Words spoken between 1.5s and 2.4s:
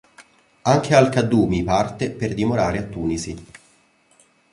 parte per